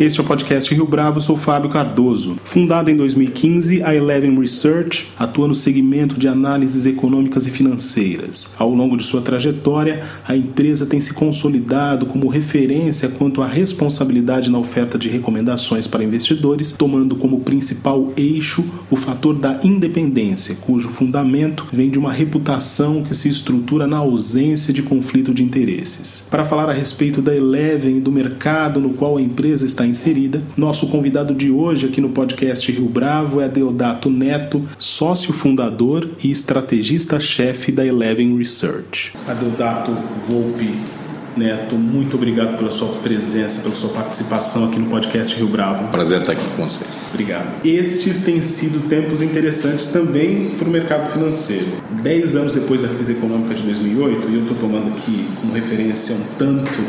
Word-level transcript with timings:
Este 0.00 0.20
é 0.20 0.22
o 0.22 0.26
podcast 0.26 0.72
Rio 0.72 0.86
Bravo, 0.86 1.20
sou 1.20 1.36
Fábio 1.36 1.68
Cardoso. 1.68 2.36
Fundada 2.44 2.88
em 2.88 2.96
2015, 2.96 3.82
a 3.82 3.92
Eleven 3.92 4.38
Research 4.38 5.08
atua 5.18 5.48
no 5.48 5.56
segmento 5.56 6.14
de 6.16 6.28
análises 6.28 6.86
econômicas 6.86 7.48
e 7.48 7.50
financeiras. 7.50 8.54
Ao 8.56 8.72
longo 8.72 8.96
de 8.96 9.02
sua 9.02 9.20
trajetória, 9.20 10.04
a 10.24 10.36
empresa 10.36 10.86
tem 10.86 11.00
se 11.00 11.12
consolidado 11.12 12.06
como 12.06 12.28
referência 12.28 13.08
quanto 13.08 13.42
à 13.42 13.48
responsabilidade 13.48 14.48
na 14.48 14.58
oferta 14.60 14.96
de 14.96 15.08
recomendações 15.08 15.88
para 15.88 16.04
investidores, 16.04 16.70
tomando 16.70 17.16
como 17.16 17.40
principal 17.40 18.12
eixo 18.16 18.64
o 18.88 18.94
fator 18.94 19.36
da 19.36 19.58
independência, 19.64 20.58
cujo 20.60 20.90
fundamento 20.90 21.66
vem 21.72 21.90
de 21.90 21.98
uma 21.98 22.12
reputação 22.12 23.02
que 23.02 23.16
se 23.16 23.28
estrutura 23.28 23.84
na 23.84 23.96
ausência 23.96 24.72
de 24.72 24.80
conflito 24.80 25.34
de 25.34 25.42
interesses. 25.42 26.24
Para 26.30 26.44
falar 26.44 26.70
a 26.70 26.72
respeito 26.72 27.20
da 27.20 27.34
Eleven 27.34 27.96
e 27.96 28.00
do 28.00 28.12
mercado 28.12 28.78
no 28.78 28.90
qual 28.90 29.16
a 29.16 29.20
empresa 29.20 29.66
está 29.66 29.87
inserida. 29.88 30.42
Nosso 30.56 30.86
convidado 30.88 31.34
de 31.34 31.50
hoje 31.50 31.86
aqui 31.86 32.00
no 32.00 32.10
podcast 32.10 32.70
Rio 32.70 32.88
Bravo 32.88 33.40
é 33.40 33.48
Deodato 33.48 34.10
Neto, 34.10 34.64
sócio 34.78 35.32
fundador 35.32 36.08
e 36.22 36.30
estrategista-chefe 36.30 37.72
da 37.72 37.84
Eleven 37.84 38.36
Research. 38.36 39.12
Adeodato 39.26 39.96
Volpe 40.28 40.72
Neto, 41.38 41.76
muito 41.76 42.16
obrigado 42.16 42.56
pela 42.56 42.70
sua 42.70 42.88
presença, 43.00 43.62
pela 43.62 43.74
sua 43.76 43.90
participação 43.90 44.64
aqui 44.64 44.80
no 44.80 44.86
podcast 44.86 45.36
Rio 45.36 45.46
Bravo. 45.46 45.86
Prazer 45.88 46.20
estar 46.20 46.32
aqui 46.32 46.44
com 46.56 46.68
vocês. 46.68 46.90
Obrigado. 47.10 47.64
Estes 47.64 48.22
têm 48.22 48.42
sido 48.42 48.88
tempos 48.88 49.22
interessantes 49.22 49.86
também 49.88 50.56
para 50.58 50.66
o 50.66 50.70
mercado 50.70 51.12
financeiro. 51.12 51.66
Dez 52.02 52.34
anos 52.34 52.52
depois 52.52 52.82
da 52.82 52.88
crise 52.88 53.12
econômica 53.12 53.54
de 53.54 53.62
2008, 53.62 54.28
e 54.28 54.34
eu 54.34 54.42
estou 54.42 54.56
tomando 54.56 54.88
aqui 54.88 55.28
como 55.40 55.52
referência 55.52 56.16
um 56.16 56.24
tanto 56.36 56.82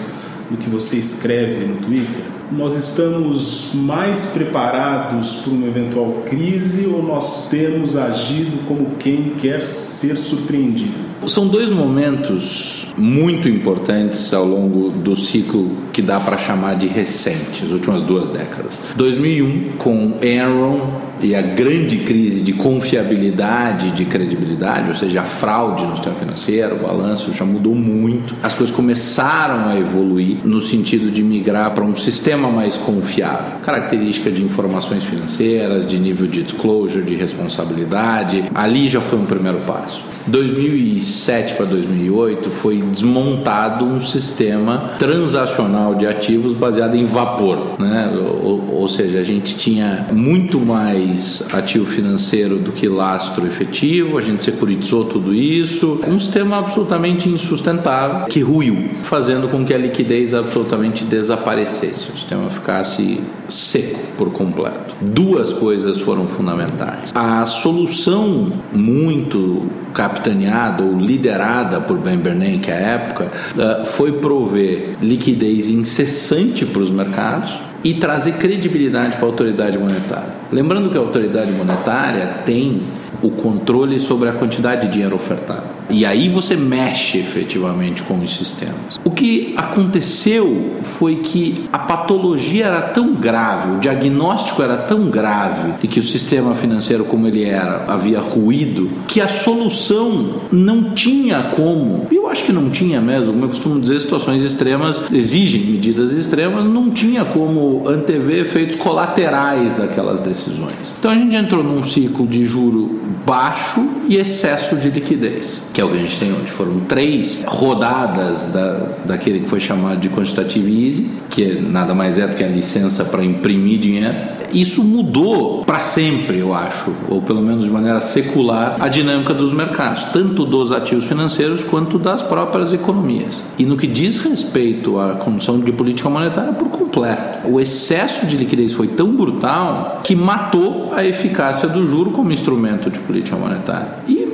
do 0.50 0.58
que 0.58 0.68
você 0.68 0.98
escreve 0.98 1.66
no 1.66 1.76
Twitter, 1.78 2.24
nós 2.52 2.76
estamos 2.76 3.72
mais 3.74 4.28
preparados 4.28 5.36
para 5.36 5.52
uma 5.52 5.68
eventual 5.68 6.24
crise 6.26 6.88
ou 6.88 7.04
nós 7.04 7.48
temos 7.50 7.96
agido 7.96 8.66
como 8.68 8.96
quem 8.98 9.36
quer 9.40 9.62
ser 9.62 10.18
surpreendido? 10.18 11.10
São 11.28 11.48
dois 11.48 11.70
momentos 11.70 12.88
muito 12.98 13.48
importantes 13.48 14.34
ao 14.34 14.46
longo 14.46 14.90
do 14.90 15.16
ciclo 15.16 15.70
que 15.94 16.02
dá 16.02 16.20
para 16.20 16.38
chamar 16.38 16.76
de 16.76 16.88
recente, 16.88 17.64
as 17.64 17.72
últimas 17.72 18.02
duas 18.02 18.30
décadas. 18.30 18.80
2001, 18.96 19.78
com 19.78 20.16
Enron 20.22 21.09
e 21.26 21.36
a 21.36 21.42
grande 21.42 21.98
crise 21.98 22.42
de 22.42 22.54
confiabilidade, 22.54 23.92
de 23.92 24.06
credibilidade, 24.06 24.90
ou 24.90 24.96
seja, 24.96 25.22
a 25.22 25.24
fraude 25.24 25.86
no 25.86 25.96
sistema 25.96 26.16
financeiro, 26.16 26.76
o 26.76 26.80
balanço 26.80 27.32
já 27.34 27.46
mudou 27.46 27.76
muito. 27.76 28.36
As 28.42 28.54
coisas 28.54 28.76
começaram 28.76 29.70
a 29.70 29.78
evoluir 29.78 30.38
no 30.44 30.62
sentido 30.62 31.12
de 31.12 31.22
migrar 31.24 31.72
para 31.72 31.84
um 31.84 31.96
sistema 31.96 32.50
mais 32.50 32.78
confiável. 32.78 33.60
Característica 33.64 34.32
de 34.32 34.44
informações 34.44 35.04
financeiras, 35.04 35.88
de 35.88 35.98
nível 35.98 36.28
de 36.28 36.44
disclosure, 36.44 37.04
de 37.04 37.16
responsabilidade. 37.16 38.46
Ali 38.54 38.88
já 38.90 39.02
foi 39.02 39.20
um 39.20 39.26
primeiro 39.26 39.60
passo. 39.60 40.10
2007 40.28 41.56
para 41.56 41.66
2008 41.66 42.50
foi 42.52 42.78
desmontado 42.78 43.86
um 43.86 44.00
sistema 44.00 44.92
transacional 45.00 45.96
de 45.96 46.06
ativos 46.06 46.54
baseado 46.54 46.96
em 46.96 47.06
vapor, 47.06 47.80
né? 47.80 48.12
ou, 48.16 48.76
ou 48.76 48.88
seja, 48.88 49.20
a 49.20 49.24
gente 49.24 49.56
tinha 49.56 50.08
muito 50.12 50.60
mais 50.60 51.09
ativo 51.54 51.86
financeiro 51.86 52.58
do 52.58 52.72
que 52.72 52.88
lastro 52.88 53.46
efetivo, 53.46 54.18
a 54.18 54.22
gente 54.22 54.44
securitizou 54.44 55.06
tudo 55.06 55.34
isso, 55.34 56.02
um 56.08 56.18
sistema 56.18 56.60
absolutamente 56.60 57.30
insustentável 57.30 58.26
que 58.26 58.42
ruiu, 58.42 58.90
fazendo 59.04 59.48
com 59.48 59.64
que 59.66 59.74
a 59.74 59.78
liquidez 59.78 60.34
absolutamente 60.34 61.04
desaparecesse, 61.04 62.12
o 62.12 62.18
sistema 62.18 62.50
ficasse 62.50 63.22
seco 63.48 64.00
por 64.18 64.32
completo. 64.32 64.96
Duas 65.02 65.54
coisas 65.54 66.00
foram 66.00 66.28
fundamentais. 66.28 67.12
A 67.16 67.46
solução 67.46 68.52
muito 68.72 69.68
capitaneada 69.94 70.84
ou 70.84 70.98
liderada 70.98 71.82
por 71.82 71.98
Ben 71.98 72.18
Bernanke 72.18 72.72
à 72.72 72.76
época 72.76 73.32
eh, 73.58 73.86
foi 73.86 74.14
prover 74.14 74.98
liquidez 75.02 75.70
incessante 75.70 76.66
para 76.66 76.82
os 76.82 76.90
mercados 76.90 77.69
e 77.84 77.94
trazer 77.96 78.34
credibilidade 78.34 79.18
para 79.18 79.26
a 79.26 79.30
autoridade 79.30 79.78
monetária. 79.78 80.34
Lembrando 80.52 80.90
que 80.90 80.98
a 80.98 81.02
autoridade 81.02 81.52
monetária 81.52 82.26
tem 82.46 82.82
o 83.22 83.30
controle 83.30 84.00
sobre 84.00 84.30
a 84.30 84.34
quantidade 84.34 84.88
de 84.88 84.94
dinheiro 84.94 85.16
ofertado. 85.16 85.80
E 85.90 86.06
aí 86.06 86.30
você 86.30 86.56
mexe 86.56 87.18
efetivamente 87.18 88.04
com 88.04 88.20
os 88.20 88.36
sistemas. 88.36 89.00
O 89.04 89.10
que 89.10 89.56
aconteceu 89.58 90.76
foi 90.84 91.18
que 91.18 91.68
a 91.74 91.80
patologia 91.80 92.68
era 92.68 92.82
tão 92.82 93.16
grave, 93.16 93.72
o 93.76 93.80
diagnóstico 93.80 94.62
era 94.62 94.78
tão 94.78 95.10
grave 95.10 95.74
e 95.82 95.88
que 95.88 96.00
o 96.00 96.04
sistema 96.04 96.54
financeiro 96.54 97.04
como 97.06 97.28
ele 97.28 97.44
era 97.44 97.86
havia 97.88 98.20
ruído, 98.20 98.90
que 99.08 99.20
a 99.20 99.28
solução 99.28 100.42
não 100.52 100.94
tinha 100.94 101.42
como. 101.56 102.06
Acho 102.30 102.44
que 102.44 102.54
não 102.54 102.70
tinha 102.70 103.02
mesmo, 103.02 103.34
como 103.34 103.46
eu 103.46 103.50
costumo 103.50 103.80
dizer, 103.82 104.00
situações 104.00 104.44
extremas 104.44 105.02
exigem 105.12 105.62
medidas 105.62 106.12
extremas, 106.12 106.66
não 106.66 106.92
tinha 106.92 107.26
como 107.26 107.90
antever 107.90 108.40
efeitos 108.40 108.76
colaterais 108.76 109.76
daquelas 109.76 110.22
decisões. 110.22 110.94
Então 110.98 111.10
a 111.10 111.16
gente 111.16 111.36
entrou 111.36 111.64
num 111.64 111.82
ciclo 111.82 112.28
de 112.28 112.46
juro 112.46 113.00
baixo 113.26 113.84
e 114.08 114.18
excesso 114.18 114.76
de 114.76 114.90
liquidez 114.90 115.60
que 115.80 115.82
é 115.82 115.86
o 115.86 115.90
que 115.90 115.98
a 115.98 116.02
gente 116.02 116.20
tem 116.20 116.34
hoje. 116.34 116.48
Foram 116.48 116.82
três 116.82 117.46
rodadas 117.48 118.52
da, 118.52 118.88
daquele 119.06 119.40
que 119.40 119.48
foi 119.48 119.62
chamado 119.62 119.98
de 119.98 120.10
quantitative 120.10 120.88
easing, 120.88 121.10
que 121.30 121.54
nada 121.62 121.94
mais 121.94 122.18
é 122.18 122.28
do 122.28 122.36
que 122.36 122.44
a 122.44 122.48
licença 122.50 123.06
para 123.06 123.24
imprimir 123.24 123.80
dinheiro. 123.80 124.14
Isso 124.52 124.84
mudou 124.84 125.64
para 125.64 125.80
sempre, 125.80 126.40
eu 126.40 126.54
acho, 126.54 126.92
ou 127.08 127.22
pelo 127.22 127.42
menos 127.42 127.64
de 127.66 127.72
maneira 127.72 128.02
secular, 128.02 128.76
a 128.80 128.90
dinâmica 128.90 129.34
dos 129.34 129.54
mercados, 129.54 130.04
tanto 130.06 130.44
dos 130.44 130.72
ativos 130.72 131.06
financeiros 131.06 131.64
quanto 131.64 131.98
das 131.98 132.19
próprias 132.24 132.74
economias. 132.74 133.42
E 133.58 133.66
no 133.66 133.78
que 133.78 133.88
diz 133.88 134.18
respeito 134.18 135.00
à 135.00 135.14
condição 135.14 135.60
de 135.60 135.72
política 135.72 136.10
monetária, 136.10 136.54
por 136.54 136.70
completo. 136.70 137.48
O 137.48 137.60
excesso 137.60 138.26
de 138.26 138.38
liquidez 138.38 138.74
foi 138.74 138.88
tão 138.88 139.16
brutal 139.16 140.02
que 140.04 140.16
matou 140.16 140.94
a 140.96 141.06
eficácia 141.06 141.68
do 141.68 141.86
juro 141.86 142.12
como 142.12 142.32
instrumento 142.32 142.90
de 142.90 143.00
política 143.00 143.36
monetária. 143.36 144.00
E 144.08 144.30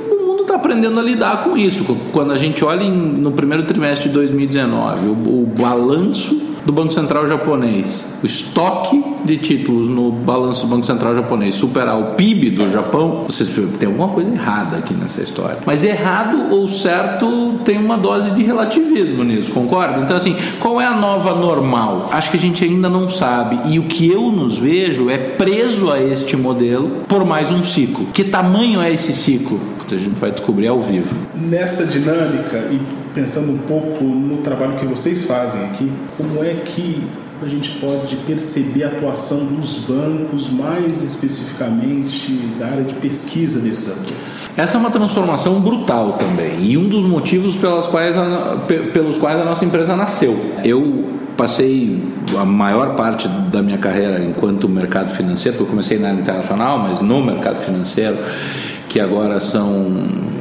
está 0.46 0.54
aprendendo 0.54 0.98
a 0.98 1.02
lidar 1.02 1.44
com 1.44 1.56
isso. 1.56 1.84
Quando 2.12 2.32
a 2.32 2.38
gente 2.38 2.64
olha 2.64 2.82
em, 2.82 2.90
no 2.90 3.32
primeiro 3.32 3.64
trimestre 3.64 4.08
de 4.08 4.14
2019, 4.14 5.08
o, 5.08 5.10
o 5.10 5.52
balanço 5.58 6.45
do 6.66 6.72
Banco 6.72 6.92
Central 6.92 7.28
japonês, 7.28 8.18
o 8.20 8.26
estoque 8.26 9.02
de 9.24 9.36
títulos 9.36 9.86
no 9.86 10.10
balanço 10.10 10.62
do 10.62 10.68
Banco 10.68 10.84
Central 10.84 11.14
japonês 11.14 11.54
superar 11.54 11.96
o 11.96 12.14
PIB 12.16 12.50
do 12.50 12.70
Japão, 12.72 13.24
vocês 13.28 13.48
tem 13.78 13.86
alguma 13.86 14.08
coisa 14.08 14.28
errada 14.28 14.76
aqui 14.76 14.92
nessa 14.92 15.22
história. 15.22 15.58
Mas 15.64 15.84
errado 15.84 16.52
ou 16.52 16.66
certo 16.66 17.60
tem 17.64 17.78
uma 17.78 17.96
dose 17.96 18.32
de 18.32 18.42
relativismo 18.42 19.22
nisso, 19.22 19.52
concorda? 19.52 20.00
Então 20.00 20.16
assim, 20.16 20.36
qual 20.58 20.80
é 20.80 20.84
a 20.84 20.96
nova 20.96 21.36
normal? 21.36 22.08
Acho 22.10 22.32
que 22.32 22.36
a 22.36 22.40
gente 22.40 22.64
ainda 22.64 22.88
não 22.88 23.08
sabe 23.08 23.72
e 23.72 23.78
o 23.78 23.84
que 23.84 24.10
eu 24.10 24.32
nos 24.32 24.58
vejo 24.58 25.08
é 25.08 25.16
preso 25.16 25.90
a 25.90 26.02
este 26.02 26.36
modelo 26.36 27.02
por 27.06 27.24
mais 27.24 27.48
um 27.52 27.62
ciclo. 27.62 28.06
Que 28.12 28.24
tamanho 28.24 28.82
é 28.82 28.92
esse 28.92 29.12
ciclo? 29.12 29.60
A 29.88 29.96
gente 29.96 30.18
vai 30.18 30.32
descobrir 30.32 30.66
ao 30.66 30.80
vivo. 30.80 31.14
Nessa 31.32 31.86
dinâmica 31.86 32.68
e 32.72 32.80
pensando 33.16 33.50
um 33.50 33.58
pouco 33.58 34.04
no 34.04 34.36
trabalho 34.42 34.74
que 34.74 34.84
vocês 34.84 35.24
fazem 35.24 35.64
aqui, 35.64 35.90
como 36.18 36.44
é 36.44 36.52
que 36.52 37.02
a 37.42 37.46
gente 37.46 37.70
pode 37.78 38.14
perceber 38.16 38.84
a 38.84 38.88
atuação 38.88 39.46
dos 39.46 39.76
bancos, 39.76 40.50
mais 40.50 41.02
especificamente 41.02 42.32
da 42.58 42.66
área 42.66 42.84
de 42.84 42.94
pesquisa 42.94 43.60
desses 43.60 43.90
atores? 43.90 44.50
Essa 44.54 44.76
é 44.76 44.80
uma 44.80 44.90
transformação 44.90 45.60
brutal 45.60 46.12
também 46.12 46.60
e 46.60 46.76
um 46.76 46.88
dos 46.88 47.04
motivos 47.04 47.56
pelos 47.56 47.86
quais 47.86 48.16
a, 48.16 48.58
pelos 48.92 49.16
quais 49.16 49.40
a 49.40 49.44
nossa 49.44 49.64
empresa 49.64 49.96
nasceu. 49.96 50.38
Eu 50.62 51.06
passei 51.38 52.02
a 52.38 52.44
maior 52.44 52.96
parte 52.96 53.28
da 53.28 53.62
minha 53.62 53.78
carreira 53.78 54.22
enquanto 54.22 54.68
mercado 54.68 55.10
financeiro, 55.14 55.58
eu 55.60 55.66
comecei 55.66 55.98
na 55.98 56.08
área 56.08 56.20
internacional, 56.20 56.78
mas 56.78 57.00
no 57.00 57.22
mercado 57.22 57.64
financeiro, 57.64 58.18
que 58.88 59.00
agora 59.00 59.40
são 59.40 60.35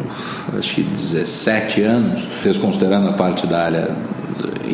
acho 0.57 0.75
que 0.75 0.83
17 0.83 1.83
anos, 1.83 2.27
desconsiderando 2.44 3.09
a 3.09 3.13
parte 3.13 3.47
da 3.47 3.65
área 3.65 3.95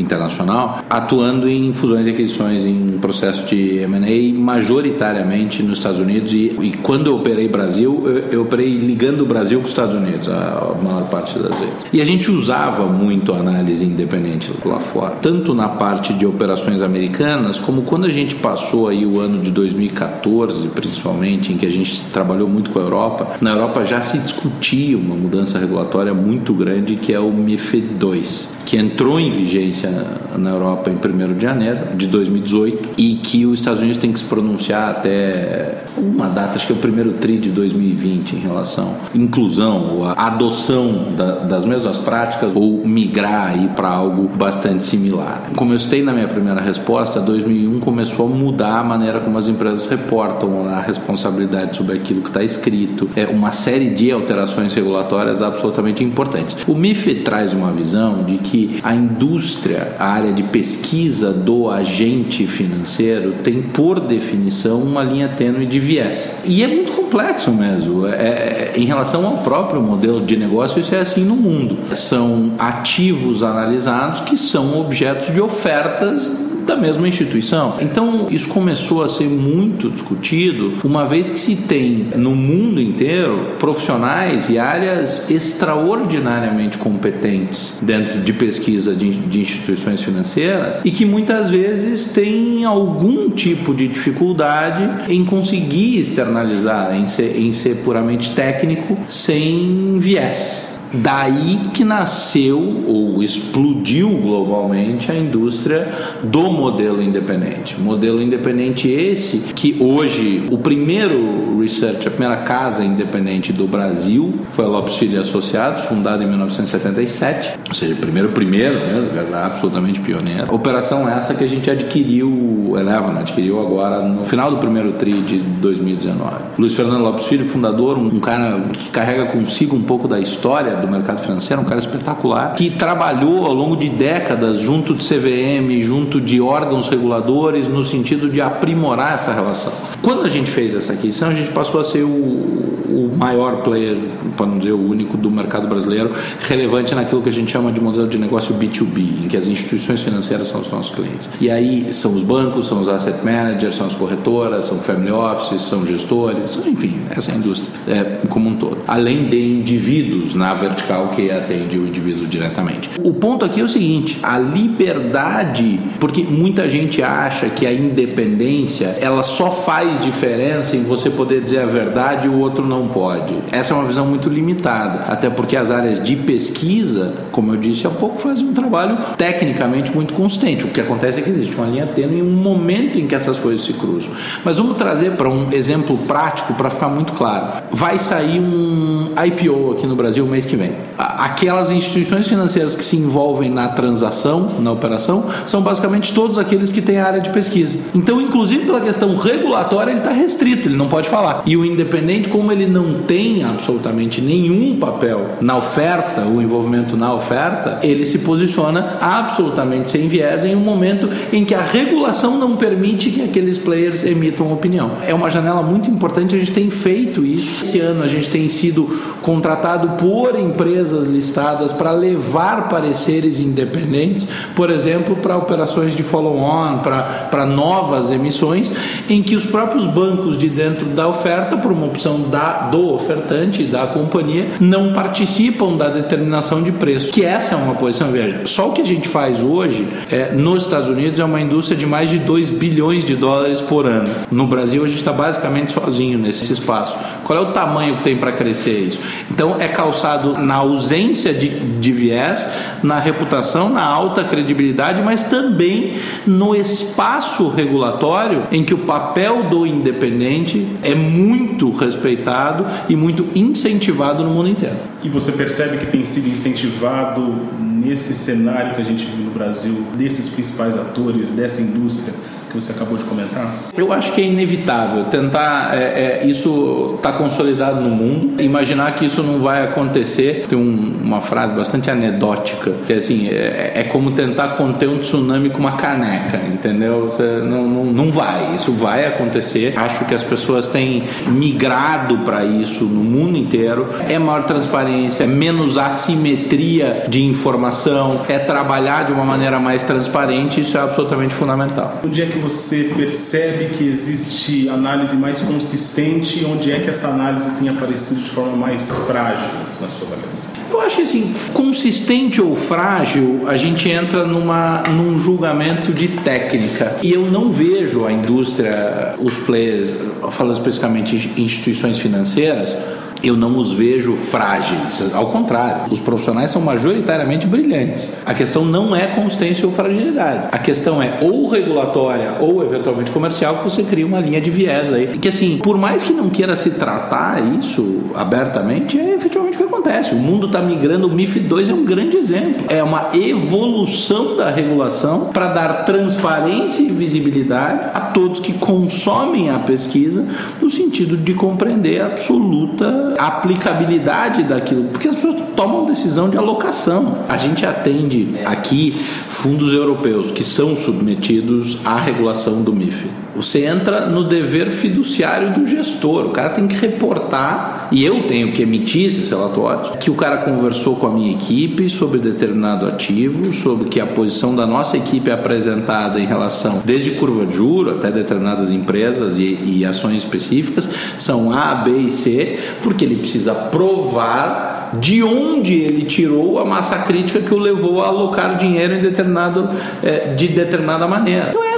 internacional, 0.02 0.84
atuando 0.90 1.48
em 1.48 1.72
fusões 1.74 2.08
e 2.08 2.10
aquisições 2.10 2.66
em 2.66 2.98
processo 3.00 3.46
de 3.46 3.80
M&A 3.80 4.40
majoritariamente 4.40 5.64
nos 5.64 5.78
Estados 5.78 6.00
Unidos 6.00 6.34
e, 6.34 6.56
e 6.62 6.72
quando 6.82 7.08
eu 7.08 7.16
operei 7.16 7.48
Brasil, 7.48 8.04
eu, 8.06 8.18
eu, 8.32 8.42
operei 8.42 8.76
ligando 8.76 9.22
o 9.22 9.26
Brasil 9.26 9.60
com 9.60 9.66
os 9.66 9.72
Estados 9.72 9.96
Unidos 9.96 10.28
a, 10.28 10.74
a 10.80 10.84
maior 10.84 11.08
parte 11.10 11.38
das 11.38 11.58
vezes. 11.60 11.74
E 11.94 12.02
a 12.02 12.06
gente 12.06 12.32
usava 12.32 12.86
muito 12.86 13.34
análise 13.34 13.84
independente 13.84 14.52
lá 14.66 14.80
fora, 14.80 15.16
tanto 15.22 15.54
na 15.54 15.70
parte 15.70 16.14
de 16.14 16.26
operações 16.26 16.82
americanas, 16.82 17.60
como 17.60 17.84
quando 17.84 18.06
a 18.06 18.12
gente 18.12 18.36
passou 18.36 18.88
aí 18.88 19.06
o 19.06 19.20
ano 19.20 19.42
de 19.42 19.52
2014, 19.52 20.68
principalmente, 20.70 21.54
em 21.54 21.58
que 21.58 21.66
a 21.66 21.72
gente 21.72 22.02
trabalhou 22.14 22.48
muito 22.48 22.72
com 22.72 22.80
a 22.80 22.82
Europa, 22.82 23.28
na 23.42 23.52
Europa 23.52 23.84
já 23.84 24.02
se 24.02 24.18
discutia 24.18 24.98
uma 24.98 25.16
mudança 25.16 25.60
regulatória 25.60 26.14
muito 26.14 26.54
grande 26.54 26.96
que 26.96 27.14
é 27.14 27.20
o 27.20 27.32
MIFID 27.32 27.86
II, 28.02 28.22
que 28.66 28.78
entrou 28.78 29.20
em 29.20 29.30
vigência 29.30 29.90
na 30.38 30.50
Europa 30.50 30.90
em 30.90 30.96
1 30.96 31.34
de 31.34 31.42
janeiro 31.42 31.96
de 31.96 32.08
2018 32.08 32.90
e 32.98 33.16
que 33.16 33.46
os 33.46 33.60
Estados 33.60 33.80
Unidos 33.82 33.98
têm 33.98 34.12
que 34.12 34.20
se 34.20 34.26
pronunciar 34.26 34.92
até 34.92 35.84
uma 35.98 36.28
data, 36.28 36.56
acho 36.56 36.68
que 36.68 36.74
é 36.74 36.76
o 36.76 36.80
primeiro 36.80 37.14
TRI 37.14 37.38
de 37.38 37.50
2020 37.50 38.36
em 38.36 38.40
relação 38.40 38.96
à 39.14 39.18
inclusão 39.18 39.96
ou 39.96 40.06
a 40.06 40.14
adoção 40.14 41.14
da, 41.16 41.40
das 41.40 41.66
mesmas 41.66 41.98
práticas 41.98 42.52
ou 42.56 42.86
migrar 42.86 43.52
aí 43.52 43.68
para 43.70 43.90
algo 43.90 44.28
bastante 44.28 44.86
similar. 44.86 45.50
Como 45.56 45.74
eu 45.74 45.80
citei 45.80 46.02
na 46.02 46.14
minha 46.14 46.28
primeira 46.28 46.62
resposta, 46.62 47.20
2001 47.20 47.80
começou 47.80 48.26
a 48.26 48.30
mudar 48.30 48.80
a 48.80 48.84
maneira 48.84 49.20
como 49.20 49.38
as 49.38 49.48
empresas 49.48 49.88
reportam 49.88 50.68
a 50.68 50.80
responsabilidade 50.82 51.78
sobre 51.78 51.96
aquilo 51.98 52.22
que 52.22 52.30
está 52.30 52.44
escrito, 52.44 53.10
é 53.16 53.26
uma 53.26 53.52
série 53.52 53.90
de 53.90 54.12
alterações 54.12 54.74
regulatórias 54.74 55.42
absolutamente 55.42 56.04
importantes. 56.04 56.58
O 56.68 56.76
MIF 56.76 57.16
traz 57.24 57.54
uma 57.54 57.72
visão 57.72 58.24
de 58.24 58.38
que 58.38 58.80
a 58.84 58.94
indústria, 58.94 59.71
a 59.76 60.06
área 60.06 60.32
de 60.34 60.44
pesquisa 60.44 61.32
do 61.32 61.70
agente 61.70 62.46
financeiro 62.48 63.36
tem 63.44 63.62
por 63.62 64.00
definição 64.00 64.82
uma 64.82 65.04
linha 65.04 65.30
tênue 65.30 65.66
de 65.66 65.80
viés. 65.80 66.36
E 66.44 66.64
é 66.64 66.68
muito 66.68 66.92
complexo 66.92 67.52
mesmo. 67.52 68.08
É, 68.08 68.12
é, 68.12 68.74
em 68.76 68.86
relação 68.86 69.26
ao 69.26 69.38
próprio 69.40 69.82
modelo 69.82 70.26
de 70.26 70.38
negócio, 70.38 70.80
isso 70.80 70.96
é 70.96 71.00
assim 71.00 71.24
no 71.24 71.36
mundo. 71.36 71.96
São 71.96 72.54
ativos 72.58 73.44
analisados 73.44 74.22
que 74.22 74.38
são 74.38 74.80
objetos 74.80 75.34
de 75.34 75.42
ofertas 75.42 76.32
da 76.72 76.78
mesma 76.78 77.08
instituição. 77.08 77.76
Então, 77.82 78.28
isso 78.32 78.48
começou 78.48 79.04
a 79.04 79.10
ser 79.10 79.28
muito 79.28 79.90
discutido, 79.90 80.78
uma 80.84 81.06
vez 81.06 81.30
que 81.30 81.40
se 81.40 81.56
tem 81.56 82.08
no 82.16 82.32
mundo 82.34 82.80
inteiro 82.80 83.56
profissionais 83.60 84.50
e 84.50 84.58
áreas 84.58 85.30
extraordinariamente 85.30 86.78
competentes 86.78 87.78
dentro 87.82 88.22
de 88.22 88.32
pesquisa 88.32 88.96
de, 88.96 89.12
de 89.12 89.42
instituições 89.42 90.02
financeiras 90.02 90.82
e 90.86 90.92
que 90.92 91.06
muitas 91.06 91.50
vezes 91.50 92.14
têm 92.14 92.64
algum 92.64 93.30
tipo 93.30 93.74
de 93.74 93.88
dificuldade 93.90 95.12
em 95.12 95.26
conseguir 95.26 96.00
externalizar, 96.00 96.96
em 96.96 97.06
ser, 97.06 97.38
em 97.38 97.52
ser 97.52 97.78
puramente 97.78 98.32
técnico, 98.32 98.98
sem 99.08 99.98
viés. 100.00 100.81
Daí 100.94 101.60
que 101.74 101.84
nasceu 101.84 102.84
ou 102.86 103.24
explodiu 103.24 104.10
globalmente 104.10 105.12
a 105.12 105.16
indústria 105.16 105.92
do 106.24 106.52
modelo 106.52 107.02
independente. 107.02 107.80
Modelo 107.80 108.22
independente 108.22 108.90
esse 108.90 109.38
que 109.38 109.78
hoje 109.80 110.48
o 110.52 110.58
primeiro 110.58 111.60
research, 111.62 112.08
a 112.08 112.12
primeira 112.12 112.38
casa 112.38 112.84
independente 112.84 113.54
do 113.54 113.68
Brasil 113.68 114.34
foi 114.52 114.66
a 114.66 114.68
Lopes 114.68 114.98
Filho 114.98 115.22
Associados, 115.22 115.84
fundada 115.84 116.24
em 116.24 116.28
1977, 116.28 117.60
ou 117.68 117.74
seja, 117.74 117.96
primeiro 117.96 118.30
primeiro, 118.30 118.76
né, 118.76 119.26
absolutamente 119.44 120.00
pioneiro. 120.00 120.54
Operação 120.54 121.08
essa 121.08 121.34
que 121.34 121.44
a 121.44 121.48
gente 121.48 121.70
adquiriu, 121.70 122.74
Eleven 122.78 123.18
adquiriu 123.20 123.62
agora 123.62 124.02
no 124.02 124.24
final 124.24 124.52
do 124.52 124.58
primeiro 124.58 124.94
tri 124.94 125.14
de 125.14 125.38
2019. 125.38 126.36
Luiz 126.58 126.74
Fernando 126.74 127.04
Lopes 127.04 127.26
Filho, 127.26 127.48
fundador, 127.48 127.98
um 127.98 128.20
cara 128.20 128.62
que 128.74 128.90
carrega 128.90 129.26
consigo 129.26 129.76
um 129.76 129.82
pouco 129.82 130.08
da 130.08 130.20
história 130.20 130.81
do 130.82 130.88
mercado 130.88 131.22
financeiro, 131.22 131.62
um 131.62 131.66
cara 131.66 131.80
espetacular, 131.80 132.54
que 132.56 132.70
trabalhou 132.70 133.46
ao 133.46 133.54
longo 133.54 133.76
de 133.76 133.90
décadas 133.90 134.60
junto 134.60 134.94
de 134.94 135.08
CVM, 135.08 135.82
junto 135.82 136.20
de 136.20 136.42
órgãos 136.42 136.88
reguladores, 136.88 137.68
no 137.68 137.84
sentido 137.86 138.30
de 138.30 138.42
aprimorar 138.42 139.14
essa 139.14 139.34
relação. 139.34 139.72
Quando 140.02 140.24
a 140.24 140.30
gente 140.30 140.50
fez 140.50 140.76
essa 140.76 140.94
aquisição, 140.94 141.30
a 141.30 141.34
gente 141.34 141.52
passou 141.52 141.80
a 141.80 141.84
ser 141.84 142.04
o, 142.04 142.10
o 142.10 143.12
maior 143.16 143.58
player, 143.62 143.98
para 144.36 144.46
não 144.46 144.58
dizer 144.58 144.72
o 144.72 144.90
único, 144.90 145.18
do 145.18 145.30
mercado 145.30 145.68
brasileiro, 145.68 146.12
relevante 146.48 146.94
naquilo 146.96 147.22
que 147.22 147.30
a 147.30 147.32
gente 147.32 147.52
chama 147.52 147.72
de 147.72 147.80
modelo 147.80 148.08
de 148.08 148.18
negócio 148.18 148.56
B2B, 148.56 149.26
em 149.26 149.28
que 149.28 149.38
as 149.38 149.48
instituições 149.48 150.02
financeiras 150.02 150.48
são 150.48 150.62
os 150.62 150.70
nossos 150.70 150.94
clientes. 150.94 151.30
E 151.40 151.50
aí 151.50 151.94
são 151.94 152.14
os 152.14 152.24
bancos, 152.24 152.68
são 152.68 152.82
os 152.82 152.90
asset 152.90 153.24
managers, 153.24 153.76
são 153.76 153.88
as 153.88 153.96
corretoras, 153.96 154.66
são 154.66 154.80
family 154.80 155.12
offices, 155.12 155.62
são 155.62 155.86
gestores, 155.86 156.66
enfim, 156.66 157.00
essa 157.10 157.32
é 157.32 157.36
indústria 157.36 157.72
é, 157.88 158.04
como 158.28 158.50
um 158.50 158.56
todo. 158.56 158.78
Além 158.88 159.26
de 159.30 159.42
indivíduos 159.42 160.36
na 160.36 160.52
vertical 160.72 161.10
que 161.10 161.32
atende 161.32 161.78
o 161.78 161.88
indivíduo 161.88 162.26
diretamente. 162.28 162.90
O 163.04 163.14
ponto 163.14 163.46
aqui 163.46 163.62
é 163.62 163.64
o 163.64 163.68
seguinte: 163.68 164.18
a 164.24 164.38
liberdade, 164.40 165.80
porque 166.00 166.24
muita 166.24 166.70
gente 166.70 167.04
acha 167.04 167.48
que 167.50 167.68
a 167.68 167.74
independência 167.74 168.98
ela 169.00 169.24
só 169.24 169.52
faz 169.52 170.02
diferença 170.02 170.76
em 170.76 170.84
você 170.84 171.10
poder 171.10 171.42
dizer 171.42 171.60
a 171.60 171.66
verdade 171.66 172.28
e 172.28 172.30
o 172.30 172.40
outro 172.40 172.66
não 172.66 172.88
pode. 172.88 173.36
Essa 173.52 173.74
é 173.74 173.78
uma 173.78 173.86
visão 173.86 174.06
muito 174.06 174.30
limitada, 174.30 175.06
até 175.12 175.30
porque 175.30 175.56
as 175.56 175.70
áreas 175.70 176.02
de 176.02 176.16
pesquisa, 176.16 177.14
como 177.32 177.54
eu 177.54 177.58
disse 177.58 177.86
há 177.86 177.90
pouco, 177.90 178.20
fazem 178.20 178.46
um 178.46 178.54
trabalho 178.54 178.98
tecnicamente 179.18 179.94
muito 179.94 180.14
consistente. 180.14 180.64
O 180.64 180.70
que 180.70 180.82
acontece 180.82 181.20
é 181.20 181.24
que 181.24 181.30
existe 181.30 181.56
uma 181.56 181.68
linha 181.68 181.86
tênue 181.86 182.20
em 182.20 182.22
um 182.22 182.32
momento 182.32 182.98
em 182.98 183.08
que 183.08 183.16
essas 183.16 183.40
coisas 183.40 183.66
se 183.66 183.74
cruzam. 183.74 184.12
Mas 184.44 184.58
vamos 184.58 184.78
trazer 184.78 185.12
para 185.12 185.30
um 185.30 185.52
exemplo 185.52 185.98
prático 186.08 186.54
para 186.54 186.70
ficar 186.70 186.88
muito 186.88 187.14
claro. 187.14 187.64
Vai 187.72 188.00
sair 188.00 188.40
um 188.40 189.14
IPO 189.26 189.72
aqui 189.74 189.88
no 189.88 189.96
Brasil 189.96 190.26
mês 190.26 190.46
que 190.46 190.56
vem 190.56 190.61
vem. 190.62 190.72
Aquelas 190.98 191.72
instituições 191.72 192.28
financeiras 192.28 192.76
que 192.76 192.84
se 192.84 192.96
envolvem 192.96 193.50
na 193.50 193.70
transação, 193.70 194.52
na 194.60 194.72
operação, 194.72 195.26
são 195.46 195.62
basicamente 195.62 196.14
todos 196.14 196.38
aqueles 196.38 196.72
que 196.72 196.82
têm 196.82 197.00
área 197.00 197.20
de 197.20 197.30
pesquisa. 197.32 197.80
Então, 197.94 198.22
inclusive 198.22 198.66
pela 198.66 198.80
questão 198.80 199.16
regulatória, 199.16 199.92
ele 199.92 200.00
está 200.00 200.12
restrito, 200.12 200.68
ele 200.68 200.78
não 200.78 200.88
pode 200.88 201.10
falar. 201.10 201.42
E 201.46 201.58
o 201.58 201.66
independente, 201.66 202.30
como 202.30 202.52
ele 202.52 202.68
não 202.68 203.02
tem 203.04 203.44
absolutamente 203.44 204.22
nenhum 204.22 204.78
papel 204.78 205.38
na 205.42 205.58
oferta, 205.58 206.28
o 206.28 206.42
envolvimento 206.42 206.96
na 206.96 207.14
oferta, 207.14 207.80
ele 207.82 208.06
se 208.06 208.20
posiciona 208.20 208.98
absolutamente 209.02 209.90
sem 209.90 210.08
viés 210.08 210.46
em 210.46 210.56
um 210.56 210.60
momento 210.60 211.10
em 211.34 211.44
que 211.44 211.56
a 211.56 211.62
regulação 211.62 212.38
não 212.38 212.56
permite 212.56 213.10
que 213.10 213.24
aqueles 213.24 213.58
players 213.58 214.06
emitam 214.06 214.52
opinião. 214.54 214.92
É 215.06 215.14
uma 215.14 215.30
janela 215.30 215.64
muito 215.64 215.90
importante, 215.90 216.36
a 216.36 216.40
gente 216.40 216.52
tem 216.52 216.70
feito 216.70 217.26
isso. 217.26 217.64
Esse 217.64 217.80
ano 217.80 218.04
a 218.04 218.08
gente 218.08 218.30
tem 218.30 218.48
sido 218.50 218.88
contratado 219.22 219.98
por 219.98 220.36
empresas 220.52 221.08
listadas 221.08 221.72
para 221.72 221.92
levar 221.92 222.70
pareceres 222.70 223.40
independentes, 223.40 224.28
por 224.56 224.70
exemplo, 224.70 225.16
para 225.16 225.38
operações 225.38 225.96
de 225.96 226.04
follow-on, 226.04 226.80
para 226.80 227.46
novas 227.46 228.12
emissões, 228.12 228.72
em 229.10 229.22
que 229.22 229.36
os 229.36 229.46
próprios 229.46 229.86
bancos 229.88 230.38
de 230.38 230.50
dentro 230.50 230.86
da 230.88 231.08
oferta, 231.08 231.58
por 231.58 231.72
uma 231.72 231.86
opção 231.86 232.22
da, 232.30 232.70
do 232.70 232.94
ofertante, 232.94 233.64
da 233.64 233.88
companhia, 233.88 234.52
não 234.60 234.94
participam 234.94 235.76
da 235.76 235.90
determinação 235.90 236.62
de 236.62 236.72
preço. 236.72 237.12
Que 237.12 237.24
essa 237.24 237.56
é 237.56 237.58
uma 237.58 237.76
posição, 237.76 238.12
veja, 238.12 238.42
só 238.46 238.70
o 238.70 238.74
que 238.74 238.82
a 238.82 238.86
gente 238.86 239.08
faz 239.08 239.42
hoje 239.42 239.88
é, 240.12 240.34
nos 240.34 240.64
Estados 240.64 240.90
Unidos 240.90 241.20
é 241.20 241.24
uma 241.24 241.40
indústria 241.40 241.78
de 241.78 241.86
mais 241.86 242.10
de 242.10 242.20
2 242.20 242.50
bilhões 242.50 243.06
de 243.06 243.16
dólares 243.16 243.62
por 243.62 243.86
ano. 243.86 244.10
No 244.30 244.48
Brasil, 244.48 244.84
a 244.84 244.88
gente 244.88 245.00
está 245.00 245.14
basicamente 245.14 245.74
sozinho 245.74 246.18
nesse 246.18 246.52
espaço. 246.52 246.96
Qual 247.24 247.38
é 247.38 247.42
o 247.42 247.52
tamanho 247.54 247.98
que 247.98 248.04
tem 248.04 248.18
para 248.18 248.32
crescer 248.32 248.80
isso? 248.80 249.00
Então, 249.30 249.56
é 249.60 249.68
calçado 249.68 250.41
na 250.42 250.56
ausência 250.56 251.34
de, 251.34 251.50
de 251.50 251.92
viés, 251.92 252.46
na 252.84 253.00
reputação, 253.00 253.70
na 253.70 253.84
alta 253.84 254.24
credibilidade, 254.24 255.02
mas 255.02 255.24
também 255.24 255.98
no 256.26 256.56
espaço 256.56 257.48
regulatório 257.50 258.48
em 258.52 258.64
que 258.64 258.74
o 258.74 258.80
papel 258.80 259.44
do 259.44 259.66
independente 259.66 260.68
é 260.84 260.96
muito 260.96 261.70
respeitado 261.72 262.66
e 262.90 262.96
muito 262.96 263.28
incentivado 263.36 264.24
no 264.24 264.32
mundo 264.32 264.50
inteiro. 264.50 264.78
E 265.04 265.10
você 265.10 265.32
percebe 265.32 265.78
que 265.78 265.88
tem 265.88 266.06
sido 266.06 266.28
incentivado 266.28 267.22
nesse 267.60 268.14
cenário 268.14 268.76
que 268.76 268.82
a 268.82 268.86
gente 268.86 269.06
vive 269.06 269.24
no 269.24 269.32
Brasil, 269.32 269.86
desses 269.98 270.30
principais 270.30 270.76
atores, 270.76 271.34
dessa 271.34 271.62
indústria, 271.62 272.14
que 272.52 272.62
você 272.62 272.74
acabou 272.74 272.98
de 272.98 273.04
comentar? 273.06 273.54
Eu 273.76 273.94
acho 273.94 274.12
que 274.12 274.22
é 274.22 274.26
inevitável 274.26 275.06
tentar. 275.06 275.74
É, 275.74 276.22
é, 276.22 276.26
isso 276.26 276.96
está 276.98 277.14
consolidado 277.14 277.80
no 277.82 277.90
mundo. 277.90 278.42
Imaginar 278.42 278.96
que 278.96 279.06
isso 279.06 279.24
não 279.24 279.40
vai 279.40 279.64
acontecer. 279.64 280.46
Tem 280.50 280.58
um, 280.58 281.00
uma 281.02 281.22
frase 281.22 281.54
bastante 281.54 281.90
anedótica 281.90 282.72
que 282.86 282.94
é 282.94 282.98
assim: 282.98 283.30
é, 283.30 283.74
é, 283.76 283.84
como 283.84 284.12
tentar 284.12 284.50
conter 284.50 284.90
um 284.90 285.00
tsunami 285.00 285.50
com 285.50 285.60
uma 285.60 285.74
caneca, 285.74 286.40
entendeu? 286.48 287.06
Você 287.06 287.24
não, 287.24 287.68
não, 287.68 287.86
não 287.86 288.12
vai. 288.12 288.56
Isso 288.56 288.72
vai 288.74 289.06
acontecer. 289.06 289.74
Acho 289.78 290.06
que 290.06 290.14
as 290.14 290.24
pessoas 290.24 290.68
têm 290.68 291.04
migrado 291.28 292.20
para 292.20 292.44
isso 292.44 292.86
no 292.86 293.04
mundo 293.04 293.38
inteiro. 293.38 293.88
É 294.10 294.20
maior 294.20 294.44
transparência, 294.44 295.26
menos 295.26 295.78
assimetria 295.78 297.06
de 297.08 297.24
informação, 297.24 298.22
é 298.28 298.38
trabalhar 298.38 299.06
de 299.06 299.14
uma 299.14 299.24
maneira 299.24 299.60
mais 299.60 299.84
transparente. 299.84 300.62
Isso 300.62 300.78
é 300.78 300.82
absolutamente 300.82 301.34
fundamental. 301.34 302.00
Onde 302.06 302.22
é 302.22 302.26
que 302.26 302.41
você 302.42 302.92
percebe 302.96 303.76
que 303.76 303.88
existe 303.88 304.68
análise 304.68 305.16
mais 305.16 305.40
consistente? 305.40 306.46
Onde 306.46 306.72
é 306.72 306.80
que 306.80 306.90
essa 306.90 307.10
análise 307.10 307.52
tem 307.52 307.70
aparecido 307.70 308.22
de 308.22 308.30
forma 308.30 308.56
mais 308.56 308.92
frágil 309.08 309.50
na 309.80 309.88
sua 309.88 310.08
avaliação? 310.08 310.50
Eu 310.72 310.80
acho 310.80 310.96
que 310.96 311.02
assim, 311.02 311.36
consistente 311.54 312.42
ou 312.42 312.56
frágil, 312.56 313.44
a 313.46 313.58
gente 313.58 313.90
entra 313.90 314.26
numa, 314.26 314.84
num 314.90 315.20
julgamento 315.20 315.92
de 315.92 316.08
técnica. 316.08 316.96
E 317.04 317.12
eu 317.12 317.30
não 317.30 317.52
vejo 317.52 318.06
a 318.06 318.12
indústria, 318.12 319.16
os 319.20 319.38
players, 319.40 319.94
falando 320.32 320.54
especificamente 320.56 321.34
instituições 321.38 322.00
financeiras, 322.00 322.76
eu 323.24 323.36
não 323.36 323.58
os 323.58 323.74
vejo 323.74 324.16
frágeis. 324.16 325.14
Ao 325.14 325.28
contrário, 325.28 325.92
os 325.92 326.00
profissionais 326.00 326.52
são 326.52 326.62
majoritariamente 326.62 327.48
brilhantes. 327.48 328.16
A 328.26 328.34
questão 328.34 328.66
não 328.66 328.96
é 328.96 329.08
consistência 329.08 329.66
ou 329.66 329.74
fragilidade. 329.74 330.50
A 330.52 330.58
questão 330.58 331.02
é 331.02 331.20
ou 331.22 331.48
regulatória 331.48 332.38
ou 332.40 332.64
eventualmente 332.64 333.12
comercial 333.12 333.58
que 333.58 333.64
você 333.64 333.84
cria 333.84 334.06
uma 334.06 334.20
linha 334.20 334.42
de 334.42 334.50
viés 334.50 334.92
aí. 334.92 335.08
Que 335.20 335.28
assim, 335.28 335.58
por 335.58 335.78
mais 335.78 336.04
que 336.04 336.14
não 336.14 336.30
queira 336.30 336.56
se 336.56 336.72
tratar 336.72 337.42
isso 337.60 338.12
abertamente, 338.16 339.00
é 339.00 339.16
efetivamente 339.16 339.51
acontece. 339.92 340.16
O 340.16 340.18
mundo 340.18 340.48
está 340.48 340.62
migrando, 340.62 341.08
o 341.08 341.12
MIF 341.12 341.40
2 341.40 341.70
é 341.70 341.74
um 341.74 341.84
grande 341.84 342.18
exemplo. 342.18 342.66
É 342.70 342.82
uma 342.82 343.10
evolução 343.14 344.38
da 344.38 344.50
regulação 344.50 345.30
para 345.34 345.48
dar 345.48 345.86
transparência 345.86 346.84
e 346.84 346.90
visibilidade 346.90 347.92
a 347.94 348.00
todos 348.00 348.40
que 348.40 348.54
consomem 348.54 349.50
a 349.50 349.60
pesquisa 349.60 350.26
no 350.62 350.70
sentido 350.70 351.18
de 351.18 351.34
compreender 351.34 352.02
a 352.02 352.08
absoluta 352.08 353.14
aplicabilidade 353.18 354.44
daquilo, 354.44 354.86
porque 354.86 355.08
as 355.08 355.16
pessoas 355.16 355.36
tomam 355.56 355.86
decisão 355.86 356.30
de 356.30 356.38
alocação. 356.38 357.18
A 357.28 357.38
gente 357.38 357.66
atende 357.66 358.36
aqui 358.46 358.92
fundos 359.30 359.74
europeus 359.74 360.32
que 360.32 360.44
são 360.44 360.76
submetidos 360.76 361.80
à 361.86 361.98
regulação 361.98 362.62
do 362.62 362.74
MIF. 362.74 363.08
Você 363.36 363.66
entra 363.66 364.08
no 364.08 364.26
dever 364.26 364.70
fiduciário 364.70 365.54
do 365.54 365.66
gestor. 365.66 366.26
O 366.26 366.30
cara 366.32 366.50
tem 366.50 366.68
que 366.68 366.76
reportar, 366.76 367.81
e 367.92 368.06
eu 368.06 368.24
tenho 368.24 368.54
que 368.54 368.62
emitir 368.62 369.08
esses 369.08 369.30
relatórios, 369.30 369.92
que 370.00 370.10
o 370.10 370.16
cara 370.16 370.38
conversou 370.38 370.96
com 370.96 371.08
a 371.08 371.12
minha 371.12 371.32
equipe 371.32 371.90
sobre 371.90 372.20
determinado 372.20 372.88
ativo, 372.88 373.52
sobre 373.52 373.90
que 373.90 374.00
a 374.00 374.06
posição 374.06 374.56
da 374.56 374.66
nossa 374.66 374.98
equipe 374.98 375.30
é 375.30 375.34
apresentada 375.34 376.20
em 376.20 376.26
relação, 376.26 376.82
desde 376.86 377.12
curva 377.12 377.46
de 377.46 377.56
juro 377.56 377.92
até 377.92 378.10
determinadas 378.10 378.72
empresas 378.72 379.38
e, 379.38 379.60
e 379.64 379.86
ações 379.86 380.18
específicas, 380.24 380.90
são 381.18 381.52
A, 381.52 381.76
B 381.76 381.92
e 381.98 382.12
C, 382.12 382.60
porque 382.82 383.04
ele 383.04 383.16
precisa 383.16 383.54
provar 383.54 384.72
de 385.00 385.24
onde 385.24 385.74
ele 385.74 386.06
tirou 386.06 386.60
a 386.60 386.66
massa 386.66 387.00
crítica 387.00 387.40
que 387.40 387.54
o 387.54 387.58
levou 387.58 388.04
a 388.04 388.08
alocar 388.08 388.58
dinheiro 388.58 388.96
em 388.96 389.00
determinado, 389.00 389.70
é, 390.04 390.34
de 390.36 390.48
determinada 390.50 391.08
maneira. 391.08 391.50
Então 391.50 391.64
é 391.64 391.71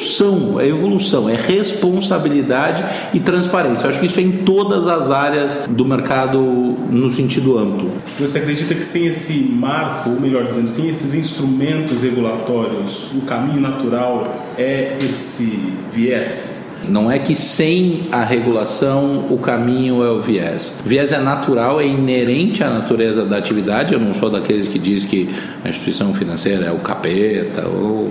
evolução, 0.00 0.58
é 0.58 0.66
evolução, 0.66 1.28
é 1.28 1.36
responsabilidade 1.36 2.84
e 3.12 3.20
transparência. 3.20 3.84
Eu 3.84 3.90
acho 3.90 4.00
que 4.00 4.06
isso 4.06 4.18
é 4.18 4.22
em 4.22 4.32
todas 4.32 4.86
as 4.86 5.10
áreas 5.10 5.66
do 5.68 5.84
mercado 5.84 6.40
no 6.40 7.10
sentido 7.10 7.58
amplo. 7.58 7.90
Você 8.18 8.38
acredita 8.38 8.74
que 8.74 8.84
sem 8.84 9.06
esse 9.06 9.40
marco, 9.42 10.10
ou 10.10 10.20
melhor 10.20 10.46
dizendo, 10.46 10.68
sem 10.68 10.88
esses 10.88 11.14
instrumentos 11.14 12.02
regulatórios, 12.02 13.10
o 13.14 13.20
caminho 13.22 13.60
natural 13.60 14.48
é 14.56 14.96
esse 15.02 15.58
viés? 15.92 16.60
Não 16.88 17.10
é 17.10 17.18
que 17.18 17.34
sem 17.34 18.08
a 18.10 18.24
regulação 18.24 19.26
o 19.28 19.38
caminho 19.38 20.02
é 20.02 20.10
o 20.10 20.20
viés. 20.20 20.74
O 20.84 20.88
viés 20.88 21.12
é 21.12 21.18
natural, 21.18 21.80
é 21.80 21.86
inerente 21.86 22.64
à 22.64 22.70
natureza 22.70 23.24
da 23.24 23.36
atividade. 23.36 23.92
Eu 23.92 24.00
não 24.00 24.14
sou 24.14 24.30
daqueles 24.30 24.66
que 24.66 24.78
diz 24.78 25.04
que 25.04 25.28
a 25.62 25.68
instituição 25.68 26.14
financeira 26.14 26.66
é 26.66 26.72
o 26.72 26.78
capeta 26.78 27.68
ou 27.68 28.08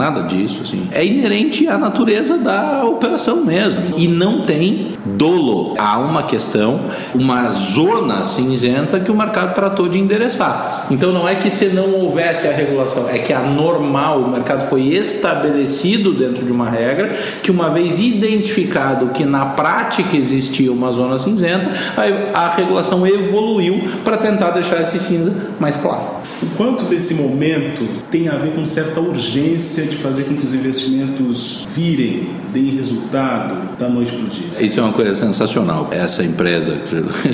nada 0.00 0.22
disso. 0.22 0.60
Assim. 0.62 0.88
É 0.90 1.04
inerente 1.04 1.68
à 1.68 1.76
natureza 1.76 2.38
da 2.38 2.84
operação 2.84 3.44
mesmo. 3.44 3.94
E 3.96 4.08
não 4.08 4.42
tem 4.42 4.94
dolo. 5.04 5.74
Há 5.78 5.98
uma 5.98 6.22
questão, 6.22 6.80
uma 7.14 7.48
zona 7.50 8.24
cinzenta 8.24 8.98
que 8.98 9.10
o 9.10 9.14
mercado 9.14 9.54
tratou 9.54 9.88
de 9.88 9.98
endereçar. 9.98 10.86
Então 10.90 11.12
não 11.12 11.28
é 11.28 11.34
que 11.34 11.50
se 11.50 11.66
não 11.66 11.92
houvesse 11.92 12.48
a 12.48 12.52
regulação, 12.52 13.08
é 13.08 13.18
que 13.18 13.32
a 13.32 13.40
normal, 13.40 14.20
o 14.22 14.30
mercado 14.30 14.68
foi 14.68 14.88
estabelecido 14.88 16.12
dentro 16.12 16.44
de 16.44 16.52
uma 16.52 16.68
regra 16.70 17.16
que 17.42 17.50
uma 17.50 17.68
vez 17.68 17.98
identificado 17.98 19.08
que 19.08 19.24
na 19.24 19.46
prática 19.46 20.16
existia 20.16 20.72
uma 20.72 20.92
zona 20.92 21.18
cinzenta, 21.18 21.70
a, 21.96 22.46
a 22.46 22.48
regulação 22.54 23.06
evoluiu 23.06 23.90
para 24.04 24.16
tentar 24.16 24.50
deixar 24.50 24.80
esse 24.80 24.98
cinza 24.98 25.32
mais 25.58 25.76
claro. 25.76 26.20
O 26.42 26.46
quanto 26.56 26.84
desse 26.84 27.14
momento 27.14 27.84
tem 28.10 28.28
a 28.28 28.36
ver 28.36 28.52
com 28.54 28.64
certa 28.64 29.00
urgência 29.00 29.84
de 29.90 29.96
fazer 29.96 30.24
com 30.24 30.36
que 30.36 30.46
os 30.46 30.54
investimentos 30.54 31.66
virem, 31.74 32.30
deem 32.52 32.76
resultado 32.76 33.76
da 33.78 33.88
noite 33.88 34.12
para 34.12 34.24
o 34.24 34.28
dia? 34.28 34.64
Isso 34.64 34.80
é 34.80 34.82
uma 34.82 34.92
coisa 34.92 35.14
sensacional. 35.14 35.88
Essa 35.90 36.24
empresa 36.24 36.76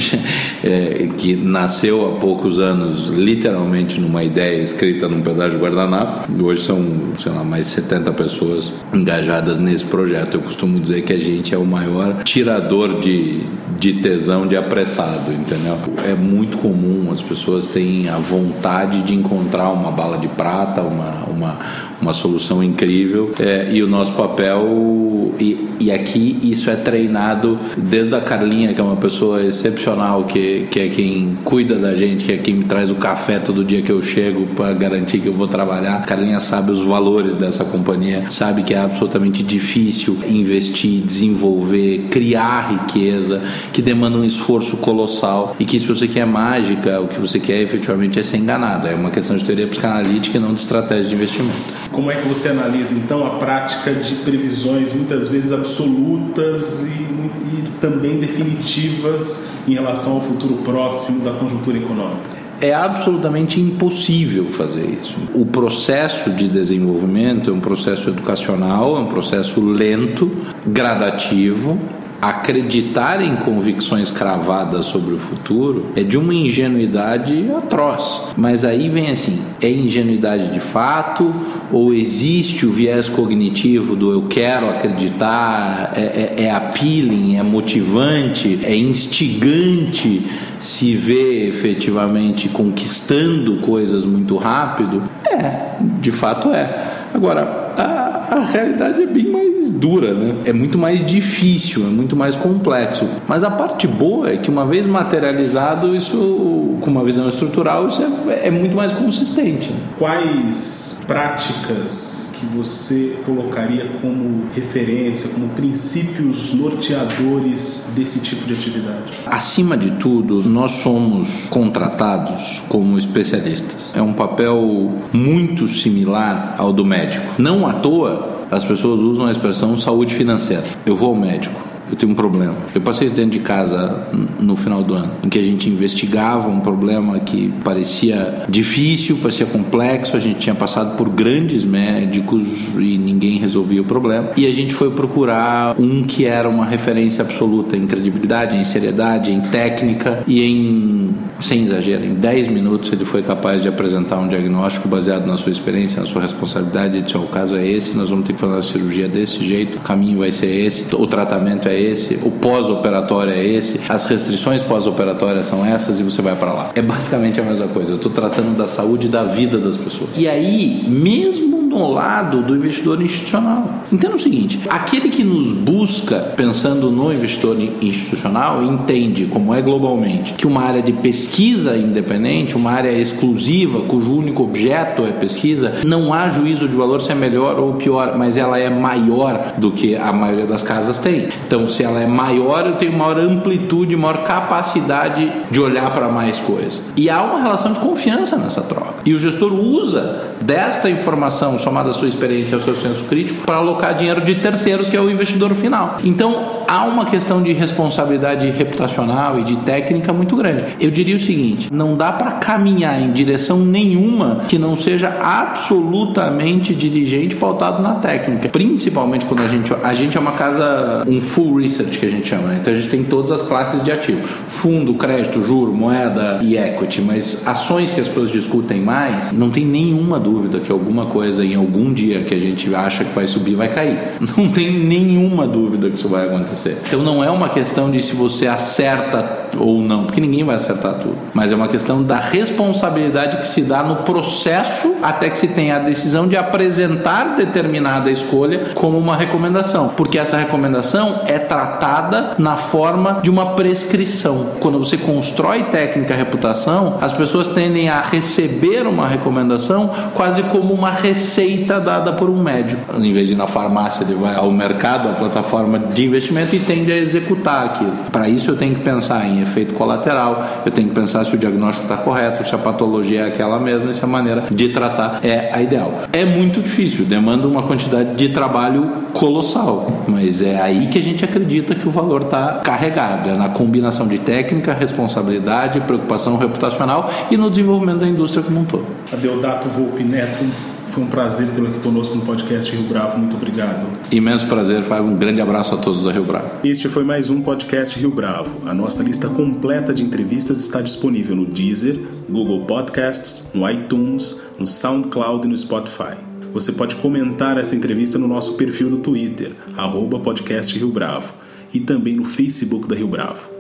é, 0.65 1.09
que 1.17 1.37
nasceu 1.37 2.07
há 2.07 2.19
poucos 2.19 2.59
anos, 2.59 3.09
literalmente 3.09 4.01
numa 4.01 4.25
ideia 4.25 4.63
escrita 4.63 5.09
num 5.09 5.23
pedaço 5.23 5.53
de 5.53 5.59
guardanapo, 5.59 6.45
hoje 6.45 6.63
são, 6.63 6.85
sei 7.19 7.33
lá, 7.33 7.45
mais 7.45 7.67
de 7.67 7.73
70 7.73 8.13
pessoas 8.13 8.73
engajadas 8.93 9.59
nesse 9.59 9.85
projeto. 9.85 10.35
Eu 10.35 10.41
costumo 10.41 10.81
dizer 10.81 11.03
que 11.03 11.13
a 11.13 11.19
gente 11.19 11.55
é 11.55 11.59
o 11.59 11.65
maior 11.65 12.23
tirador 12.25 13.01
de, 13.01 13.45
de 13.79 13.95
tesão 13.95 14.47
de 14.47 14.57
apressado, 14.57 15.33
entendeu? 15.33 15.77
É 16.05 16.15
muito 16.15 16.59
comum, 16.59 17.11
as 17.13 17.23
pessoas 17.23 17.67
têm 17.67 18.09
a 18.09 18.19
vontade 18.19 19.03
de 19.03 19.15
encontrar 19.15 19.71
uma 19.71 19.91
bala 19.91 20.19
de 20.19 20.29
prata, 20.29 20.81
uma, 20.83 21.25
uma, 21.27 21.59
uma 22.01 22.13
solução 22.13 22.46
incrível. 22.63 23.33
É, 23.39 23.69
e 23.71 23.83
o 23.83 23.87
nosso 23.87 24.13
papel, 24.13 25.35
e, 25.39 25.69
e 25.81 25.91
aqui 25.91 26.39
isso 26.43 26.71
é 26.71 26.77
treinado 26.77 27.59
desde 27.77 28.15
a 28.15 28.21
Carlinha, 28.21 28.73
que 28.73 28.81
é 28.81 28.85
uma 28.85 28.97
pessoa 28.97 29.43
excepcional, 29.43 30.25
que, 30.25 30.67
que 30.71 30.81
é 30.81 30.89
quem 30.89 31.39
cuida 31.45 31.77
da 31.77 31.95
gente, 31.95 32.25
que 32.25 32.33
é 32.33 32.37
quem 32.37 32.55
me 32.55 32.65
traz 32.65 32.91
o 32.91 32.95
café 32.97 33.39
todo 33.39 33.65
dia 33.65 33.83
que 33.83 33.91
eu 33.91 34.01
chego 34.01 34.47
para 34.55 34.73
garantir 34.73 35.21
que 35.21 35.29
eu 35.29 35.35
vou 35.35 35.49
trabalhar. 35.49 35.97
A 35.97 36.03
Carlinha 36.03 36.41
sabe 36.41 36.71
os 36.73 36.83
valores 36.83 37.37
dessa 37.37 37.65
companhia, 37.65 38.27
sabe 38.31 38.63
que 38.63 38.75
é 38.75 38.79
absolutamente 38.79 39.43
difícil 39.43 40.19
investir, 40.27 41.01
desenvolver, 41.03 42.07
criar 42.11 42.73
riqueza, 42.73 43.43
que 43.73 43.83
demanda 43.83 44.19
um 44.19 44.25
esforço 44.25 44.77
colossal 44.79 45.57
e 45.59 45.65
que 45.65 45.79
se 45.79 45.87
você 45.87 46.09
quer 46.09 46.27
mágica, 46.27 47.01
o 47.01 47.09
que 47.09 47.19
você 47.19 47.39
quer 47.39 47.61
efetivamente 47.61 48.19
é 48.19 48.23
ser 48.23 48.39
enganado. 48.39 48.87
É 48.87 48.95
uma 48.95 49.11
questão 49.11 49.37
de 49.37 49.45
teoria 49.45 49.67
psicanalítica 49.67 50.37
e 50.37 50.41
não 50.41 50.55
de 50.55 50.61
estratégia 50.61 51.05
de 51.05 51.15
investimento. 51.15 51.57
Como 51.91 52.11
é 52.11 52.17
que 52.17 52.29
você 52.29 52.36
analisa 52.45 52.95
então 52.95 53.27
a 53.27 53.31
prática 53.39 53.95
de 53.95 54.17
previsões 54.17 54.93
muitas 54.93 55.29
vezes 55.29 55.53
absolutas 55.53 56.87
e, 56.87 56.91
e 56.91 57.65
também 57.81 58.19
definitivas 58.19 59.49
em 59.67 59.75
relação 59.75 60.15
ao 60.15 60.21
futuro 60.21 60.57
próximo 60.59 61.25
da 61.25 61.33
conjuntura 61.33 61.79
econômica? 61.79 62.37
É 62.61 62.73
absolutamente 62.73 63.61
impossível 63.61 64.47
fazer 64.47 64.99
isso. 65.03 65.17
O 65.35 65.45
processo 65.45 66.31
de 66.31 66.49
desenvolvimento 66.49 67.51
é 67.51 67.53
um 67.53 67.61
processo 67.61 68.09
educacional, 68.09 68.97
é 68.97 69.01
um 69.01 69.07
processo 69.07 69.61
lento, 69.61 70.31
gradativo, 70.67 71.79
acreditar 72.21 73.23
em 73.23 73.37
convicções 73.37 74.11
cravadas 74.11 74.87
sobre 74.87 75.15
o 75.15 75.19
futuro 75.19 75.87
é 75.95 76.03
de 76.03 76.17
uma 76.17 76.35
ingenuidade 76.35 77.51
atroz. 77.57 78.29
Mas 78.37 78.65
aí 78.65 78.89
vem 78.89 79.11
assim: 79.11 79.41
é 79.61 79.71
ingenuidade 79.71 80.53
de 80.53 80.61
fato 80.61 81.33
ou 81.73 81.93
existe 81.93 82.65
o 82.65 82.71
viés 82.71 83.09
cognitivo 83.09 83.97
do 83.97 84.13
eu 84.13 84.23
quero 84.29 84.69
acreditar? 84.69 85.93
É, 85.97 86.01
é, 86.01 86.45
é 86.45 86.51
appealing, 86.51 87.37
é 87.37 87.43
motivante, 87.43 88.61
é 88.63 88.77
instigante 88.77 90.25
se 90.61 90.95
vê 90.95 91.49
efetivamente 91.49 92.49
conquistando 92.49 93.59
coisas 93.59 94.05
muito 94.05 94.37
rápido? 94.37 95.03
É, 95.31 95.77
de 96.01 96.11
fato 96.11 96.51
é. 96.51 96.95
Agora, 97.15 97.71
a, 97.77 98.37
a 98.37 98.45
realidade 98.45 99.03
é 99.03 99.07
bem 99.07 99.31
mais 99.31 99.46
dura, 99.77 100.15
né? 100.15 100.37
É 100.45 100.53
muito 100.53 100.79
mais 100.79 101.05
difícil, 101.05 101.83
é 101.85 101.91
muito 101.91 102.17
mais 102.17 102.37
complexo. 102.37 103.07
Mas 103.27 103.45
a 103.45 103.51
parte 103.51 103.87
boa 103.87 104.31
é 104.31 104.37
que 104.37 104.51
uma 104.51 104.65
vez 104.65 104.87
materializado, 104.87 105.95
isso 105.95 106.77
com 106.81 106.91
uma 106.91 107.05
visão 107.05 107.29
estrutural, 107.29 107.89
isso 107.89 108.03
é, 108.29 108.49
é 108.49 108.51
muito 108.51 108.77
mais 108.77 108.93
consistente. 108.93 109.73
Quais 109.99 111.01
práticas 111.07 112.27
que 112.39 112.47
você 112.47 113.17
colocaria 113.25 113.87
como 114.01 114.45
referência, 114.55 115.31
como 115.31 115.49
princípios 115.51 116.53
norteadores 116.55 117.91
desse 117.95 118.21
tipo 118.21 118.45
de 118.47 118.55
atividade? 118.55 119.19
Acima 119.27 119.77
de 119.77 119.93
tudo, 119.93 120.47
nós 120.49 120.73
somos 120.73 121.47
contratados 121.49 122.63
como 122.69 122.99
especialistas. 122.99 123.93
É 123.95 124.03
um 124.03 124.13
papel 124.13 124.93
muito 125.13 125.67
similar 125.67 126.55
ao 126.59 126.73
do 126.73 126.85
médico. 126.85 127.35
Não 127.39 127.67
à 127.67 127.73
toa, 127.73 128.36
as 128.51 128.65
pessoas 128.65 129.01
usam 129.01 129.27
a 129.27 129.31
expressão 129.31 129.77
saúde 129.77 130.15
financeira. 130.15 130.65
Eu 130.85 130.97
vou 130.97 131.11
ao 131.11 131.17
médico 131.17 131.76
eu 131.91 131.97
tenho 131.97 132.13
um 132.13 132.15
problema. 132.15 132.55
Eu 132.75 132.81
passei 132.81 133.07
isso 133.07 133.17
dentro 133.17 133.33
de 133.33 133.41
casa 133.41 134.07
no 134.41 134.57
final 134.57 134.83
do 134.83 134.95
ano, 134.95 135.13
em 135.23 135.29
que 135.29 135.39
a 135.39 135.43
gente 135.43 135.69
investigava 135.69 136.49
um 136.49 136.61
problema 136.61 137.19
que 137.21 137.53
parecia 137.65 138.45
difícil, 138.49 139.19
parecia 139.19 139.47
complexo, 139.47 140.17
a 140.17 140.21
gente 140.21 140.39
tinha 140.39 140.55
passado 140.55 140.97
por 140.97 141.09
grandes 141.09 141.65
médicos 141.65 142.45
e 142.77 142.99
ninguém 142.99 143.39
resolvia 143.39 143.83
o 143.83 143.85
problema. 143.85 144.31
E 144.37 144.47
a 144.47 144.53
gente 144.53 144.75
foi 144.75 144.91
procurar 144.91 145.75
um 145.79 146.03
que 146.03 146.25
era 146.25 146.49
uma 146.49 146.65
referência 146.65 147.23
absoluta 147.23 147.77
em 147.77 147.87
credibilidade, 147.87 148.57
em 148.57 148.65
seriedade, 148.65 149.31
em 149.31 149.41
técnica 149.41 150.23
e 150.27 150.43
em, 150.43 151.15
sem 151.41 151.65
exagero, 151.65 152.05
em 152.05 152.15
10 152.15 152.49
minutos 152.49 152.93
ele 152.93 153.05
foi 153.05 153.23
capaz 153.23 153.63
de 153.63 153.69
apresentar 153.69 154.19
um 154.19 154.29
diagnóstico 154.29 154.89
baseado 154.89 155.27
na 155.27 155.37
sua 155.37 155.53
experiência, 155.53 156.01
na 156.01 156.07
sua 156.07 156.23
responsabilidade, 156.23 156.95
de 156.95 157.03
disse, 157.03 157.17
oh, 157.17 157.23
o 157.23 157.29
caso 157.29 157.57
é 157.57 157.67
esse, 157.67 157.97
nós 157.97 158.11
vamos 158.11 158.27
ter 158.27 158.33
que 158.33 158.41
fazer 158.41 158.53
uma 158.53 158.63
cirurgia 158.63 159.09
desse 159.09 159.45
jeito, 159.45 159.79
o 159.79 159.81
caminho 159.81 160.19
vai 160.19 160.33
ser 160.33 160.47
esse, 160.47 160.95
o 160.95 161.07
tratamento 161.07 161.69
é 161.69 161.76
esse, 161.77 162.17
o 162.23 162.31
pós-operatório 162.31 163.33
é 163.33 163.45
esse, 163.45 163.81
as 163.89 164.05
restrições 164.05 164.63
pós-operatórias 164.63 165.47
são 165.47 165.65
essas 165.65 166.01
e 166.01 166.03
você 166.03 166.23
vai 166.23 166.35
para 166.37 166.53
lá. 166.53 166.71
É 166.75 166.83
basicamente 166.83 167.41
a 167.41 167.43
mesma 167.43 167.69
coisa. 167.69 167.93
Eu 167.93 167.97
estou 167.97 168.13
tratando 168.13 168.57
da 168.57 168.67
saúde 168.67 169.07
e 169.07 169.11
da 169.11 169.25
vida 169.25 169.59
das 169.59 169.77
pessoas. 169.77 170.11
E 170.17 170.29
aí, 170.29 170.85
mesmo 170.89 171.66
no 171.77 171.93
lado 171.93 172.41
do 172.41 172.57
investidor 172.57 173.03
institucional. 173.03 173.69
Entenda 173.93 174.15
o 174.15 174.19
seguinte: 174.19 174.61
aquele 174.69 175.11
que 175.11 175.23
nos 175.23 175.53
busca 175.53 176.17
pensando 176.37 176.91
no 176.91 177.13
investidor 177.13 177.57
institucional 177.83 178.63
entende, 178.63 179.27
como 179.27 179.55
é 179.55 179.61
globalmente, 179.61 180.33
que 180.33 180.47
uma 180.47 180.63
área 180.63 180.83
de 180.83 180.93
pesquisa 180.93 181.77
independente, 181.77 182.57
uma 182.57 182.71
área 182.71 182.91
exclusiva, 182.91 183.81
cujo 183.83 184.11
único 184.11 184.43
objeto 184.43 185.05
é 185.05 185.13
pesquisa, 185.13 185.75
não 185.85 186.13
há 186.13 186.29
juízo 186.29 186.67
de 186.67 186.75
valor 186.75 187.01
se 187.01 187.13
é 187.13 187.15
melhor 187.15 187.59
ou 187.59 187.75
pior, 187.75 188.17
mas 188.17 188.37
ela 188.37 188.59
é 188.59 188.71
maior 188.71 189.55
do 189.59 189.71
que 189.71 189.95
a 189.95 190.13
maioria 190.13 190.47
das 190.47 190.63
casas 190.63 190.99
tem. 190.99 191.29
Então, 191.47 191.67
se 191.67 191.83
ela 191.83 192.01
é 192.01 192.07
maior, 192.07 192.67
eu 192.67 192.77
tenho 192.77 192.93
maior 192.93 193.19
amplitude, 193.19 193.95
maior 193.97 194.25
capacidade 194.25 195.31
de 195.51 195.61
olhar 195.61 195.93
para 195.93 196.09
mais 196.09 196.39
coisas. 196.39 196.81
E 196.97 197.11
há 197.11 197.23
uma 197.23 197.41
relação 197.41 197.73
de 197.73 197.81
confiança 197.81 198.37
nessa 198.37 198.63
troca. 198.63 198.96
E 199.07 199.15
o 199.15 199.21
gestor 199.21 199.53
usa 199.53 200.25
desta 200.43 200.91
informação 200.91 201.57
somada 201.57 201.91
à 201.91 201.95
sua 201.95 202.09
experiência 202.09 202.57
ao 202.57 202.61
seu 202.61 202.75
senso 202.75 203.05
crítico 203.05 203.47
para 203.47 203.59
alocar 203.59 203.97
dinheiro 203.97 204.21
de 204.23 204.35
terceiros, 204.35 204.91
que 204.91 204.97
é 204.97 205.01
o 205.01 205.09
investidor 205.09 205.55
final. 205.55 205.99
Então, 206.03 206.56
há 206.67 206.85
uma 206.85 207.05
questão 207.05 207.43
de 207.43 207.53
responsabilidade 207.53 208.49
reputacional 208.51 209.39
e 209.39 209.45
de 209.45 209.57
técnica 209.57 210.13
muito 210.13 210.37
grande. 210.37 210.65
Eu 210.81 210.91
diria 210.91 211.17
o 211.17 211.21
seguinte: 211.21 211.69
não 211.73 211.97
dá 211.97 212.13
para 212.13 212.33
caminhar 212.33 213.01
em 213.01 213.13
direção 213.13 213.59
nenhuma 213.61 214.45
que 214.49 214.59
não 214.59 214.77
seja 214.77 215.09
absolutamente 215.21 216.75
dirigente 216.75 217.37
pautado 217.37 217.83
na 217.83 217.97
técnica, 217.97 218.49
principalmente 218.49 219.27
quando 219.27 219.43
a 219.43 219.49
gente 219.49 219.73
a 219.83 219.95
gente 219.95 220.17
é 220.17 220.21
uma 220.21 220.33
casa 220.33 221.05
um 221.07 221.21
full 221.21 221.57
research 221.57 221.99
que 221.99 222.07
a 222.07 222.11
gente 222.11 222.29
chama, 222.29 222.49
né? 222.49 222.59
então 222.61 222.73
a 222.73 222.77
gente 222.77 222.89
tem 222.89 223.03
todas 223.03 223.31
as 223.31 223.43
classes 223.47 223.83
de 223.83 223.91
ativo, 223.91 224.27
fundo, 224.49 224.95
crédito, 224.95 225.43
juro, 225.43 225.73
moeda 225.73 226.41
e 226.43 226.57
equity, 226.57 227.01
mas 227.01 227.47
ações 227.47 227.93
que 227.93 228.01
as 228.01 228.09
pessoas 228.09 228.31
discutem 228.31 228.81
mais, 228.81 229.33
não 229.33 229.51
tem 229.51 229.65
nenhuma 229.65 230.19
dúvida 230.19 230.61
que 230.61 230.71
alguma 230.71 231.07
coisa 231.07 231.45
em 231.45 231.55
algum 231.55 231.93
dia 231.93 232.23
que 232.23 232.35
a 232.35 232.39
gente 232.39 232.75
acha 232.75 233.05
que 233.05 233.15
vai 233.15 233.27
subir 233.27 233.55
vai 233.55 233.69
cair. 233.69 233.99
Não 234.37 234.49
tem 234.49 234.79
nenhuma 234.79 235.47
dúvida 235.47 235.89
que 235.89 235.97
isso 235.97 236.09
vai 236.09 236.27
acontecer. 236.27 236.56
Então 236.87 237.03
não 237.03 237.23
é 237.23 237.31
uma 237.31 237.49
questão 237.49 237.91
de 237.91 238.03
se 238.03 238.15
você 238.15 238.47
acerta 238.47 239.36
ou 239.59 239.81
não, 239.81 240.05
porque 240.05 240.21
ninguém 240.21 240.45
vai 240.45 240.57
acertar 240.57 240.95
tudo, 240.95 241.17
mas 241.33 241.53
é 241.53 241.55
uma 241.55 241.69
questão 241.69 242.03
da 242.03 242.17
responsabilidade 242.17 243.39
que 243.39 243.47
se 243.47 243.63
dá 243.63 243.83
no 243.83 243.97
processo 243.97 244.95
até 245.03 245.31
que 245.31 245.39
se 245.39 245.49
tenha 245.49 245.77
a 245.77 245.79
decisão 245.79 246.27
de 246.27 246.37
apresentar 246.37 247.35
determinada 247.35 248.11
escolha 248.11 248.71
como 248.75 248.99
uma 248.99 249.17
recomendação, 249.17 249.89
porque 249.97 250.19
essa 250.19 250.37
recomendação 250.37 251.23
é 251.27 251.39
tratada 251.39 252.35
na 252.39 252.57
forma 252.57 253.21
de 253.23 253.31
uma 253.31 253.55
prescrição. 253.55 254.53
Quando 254.61 254.79
você 254.79 254.97
constrói 254.97 255.65
técnica 255.65 256.15
reputação, 256.15 256.99
as 257.01 257.13
pessoas 257.13 257.49
tendem 257.49 257.89
a 257.89 258.01
receber 258.01 258.87
uma 258.87 259.09
recomendação 259.09 259.91
quase 260.15 260.43
como 260.45 260.73
uma 260.73 260.91
receita 260.91 261.81
dada 261.81 262.13
por 262.13 262.29
um 262.29 262.43
médico. 262.43 262.83
Em 263.01 263.13
vez 263.13 263.29
de 263.29 263.35
ir 263.35 263.37
na 263.37 263.47
farmácia, 263.47 264.05
ele 264.05 264.15
vai 264.15 264.35
ao 264.35 264.51
mercado, 264.51 265.09
à 265.09 265.13
plataforma 265.13 265.79
de 265.79 266.05
investimento 266.05 266.55
e 266.55 266.61
tende 266.61 266.93
a 266.93 266.97
executar 266.97 267.67
aquilo. 267.67 267.93
Para 268.13 268.29
isso, 268.29 268.51
eu 268.51 268.57
tenho 268.57 268.75
que 268.75 268.81
pensar 268.81 269.27
em 269.27 269.43
efeito 269.47 269.75
colateral, 269.75 270.63
eu 270.65 270.73
tenho 270.73 270.89
que 270.89 270.95
pensar 270.95 271.25
se 271.25 271.35
o 271.35 271.39
diagnóstico 271.39 271.85
está 271.85 271.97
correto, 271.97 272.45
se 272.45 272.55
a 272.55 272.59
patologia 272.59 273.23
é 273.23 273.29
aquela 273.29 273.59
mesma, 273.59 273.93
se 273.93 274.05
a 274.05 274.07
maneira 274.07 274.45
de 274.51 274.69
tratar 274.69 275.21
é 275.23 275.51
a 275.53 275.63
ideal. 275.63 276.03
É 276.13 276.25
muito 276.25 276.61
difícil, 276.61 277.05
demanda 277.05 277.47
uma 277.47 277.63
quantidade 277.63 278.15
de 278.15 278.29
trabalho 278.29 279.07
colossal, 279.13 280.05
mas 280.07 280.43
é 280.43 280.61
aí 280.61 280.89
que 280.89 280.99
a 280.99 281.03
gente 281.03 281.25
acredita 281.25 281.75
que 281.75 281.89
o 281.89 281.91
valor 281.91 282.23
está 282.23 282.61
carregado, 282.63 283.31
é 283.31 283.35
na 283.35 283.49
combinação 283.49 284.07
de 284.07 284.19
técnica, 284.19 284.75
responsabilidade, 284.75 285.81
preocupação 285.81 286.37
reputacional 286.37 287.11
e 287.31 287.37
no 287.37 287.51
desenvolvimento 287.51 288.01
da 288.01 288.09
indústria 288.09 288.43
como 288.43 288.61
um 288.61 288.65
todo. 288.65 288.87
Adeodato 289.13 289.69
Volpe 289.69 290.05
Neto, 290.05 290.45
foi 290.87 291.05
um 291.05 291.07
prazer 291.09 291.49
tê-lo 291.51 291.69
aqui 291.69 291.81
conosco 291.81 292.15
no 292.15 292.25
podcast 292.25 292.75
Rio 292.75 292.85
Bravo. 292.85 293.19
Muito 293.19 293.37
obrigado. 293.37 293.87
Imenso 294.11 294.47
prazer, 294.47 294.83
Fábio. 294.85 295.11
Um 295.11 295.17
grande 295.17 295.41
abraço 295.41 295.75
a 295.75 295.79
todos 295.79 296.05
da 296.05 296.13
Rio 296.13 296.25
Bravo. 296.25 296.51
Este 296.65 296.89
foi 296.89 297.05
mais 297.05 297.31
um 297.31 297.43
podcast 297.43 297.99
Rio 297.99 298.11
Bravo. 298.11 298.67
A 298.69 298.75
nossa 298.75 299.03
lista 299.03 299.29
completa 299.29 299.93
de 299.93 300.03
entrevistas 300.03 300.61
está 300.61 300.81
disponível 300.81 301.37
no 301.37 301.47
Deezer, 301.47 301.99
Google 302.29 302.65
Podcasts, 302.67 303.51
no 303.55 303.69
iTunes, 303.69 304.43
no 304.59 304.67
SoundCloud 304.67 305.47
e 305.47 305.51
no 305.51 305.59
Spotify. 305.59 306.17
Você 306.53 306.73
pode 306.73 306.97
comentar 306.97 307.59
essa 307.59 307.77
entrevista 307.77 308.19
no 308.19 308.27
nosso 308.27 308.55
perfil 308.55 308.89
do 308.89 308.99
Twitter, 308.99 309.53
arroba 309.77 310.19
podcast 310.21 310.79
Rio 310.79 310.89
Bravo, 310.89 311.35
e 311.75 311.81
também 311.81 312.17
no 312.17 312.25
Facebook 312.25 312.89
da 312.89 312.97
Rio 312.97 313.09
Bravo. 313.09 313.56